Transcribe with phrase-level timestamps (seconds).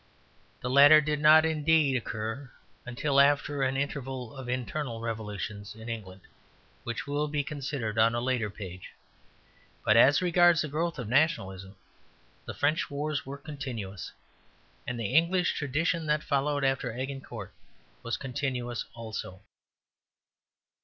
[0.61, 2.49] The latter did not indeed occur
[2.87, 6.21] until after an interval of internal revolutions in England,
[6.83, 8.93] which will be considered on a later page;
[9.85, 11.75] but as regards the growth of nationalism,
[12.45, 14.11] the French wars were continuous.
[14.87, 17.53] And the English tradition that followed after Agincourt
[18.01, 19.43] was continuous also.